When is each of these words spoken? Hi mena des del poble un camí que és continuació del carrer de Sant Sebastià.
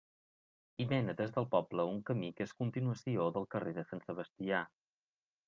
Hi 0.77 0.85
mena 0.93 1.13
des 1.19 1.35
del 1.35 1.45
poble 1.51 1.85
un 1.89 1.99
camí 2.07 2.31
que 2.39 2.47
és 2.47 2.55
continuació 2.63 3.29
del 3.37 3.47
carrer 3.53 3.77
de 3.79 3.85
Sant 3.93 4.03
Sebastià. 4.09 4.65